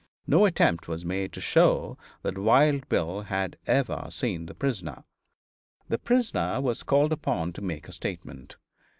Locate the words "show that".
1.39-2.35